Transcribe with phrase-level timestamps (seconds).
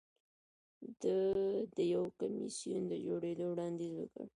[1.01, 1.17] ده
[1.75, 4.25] د یو کمېسیون د جوړېدو وړاندیز وکړ